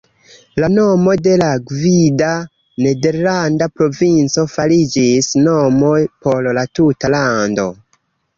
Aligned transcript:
La 0.61 0.67
nomo 0.75 1.11
de 1.25 1.33
la 1.41 1.49
gvida 1.71 2.29
nederlanda 2.85 3.67
provinco 3.81 4.47
fariĝis 4.55 5.29
nomo 5.43 5.93
por 6.25 6.51
la 6.61 6.65
tuta 6.81 7.13
lando. 7.19 7.69